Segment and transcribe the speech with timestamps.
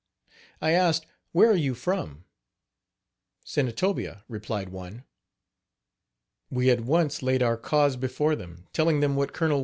[0.63, 2.23] I asked: "Where are you from?"
[3.45, 5.03] "Senatobia," replied one.
[6.49, 9.59] We at once laid our cause before them, telling them what Col.